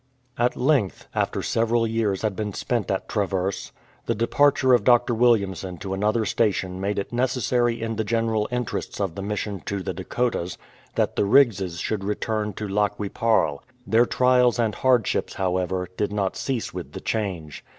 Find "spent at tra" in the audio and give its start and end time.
2.53-3.27